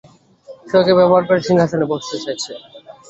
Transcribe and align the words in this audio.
সে 0.69 0.75
ওকে 0.79 0.93
ব্যবহার 0.99 1.23
করে 1.27 1.39
সিংহাসনে 1.47 1.85
বসতে 1.91 2.15
চাইছে। 2.23 2.51